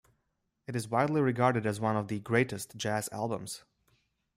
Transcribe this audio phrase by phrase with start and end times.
[0.65, 3.63] It is widely regarded as one of the greatest jazz albums.